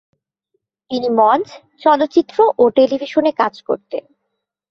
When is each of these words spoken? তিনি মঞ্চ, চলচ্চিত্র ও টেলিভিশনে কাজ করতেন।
তিনি 0.91 1.07
মঞ্চ, 1.09 1.47
চলচ্চিত্র 1.81 2.37
ও 2.57 2.63
টেলিভিশনে 2.69 3.31
কাজ 3.31 3.53
করতেন। 3.61 4.03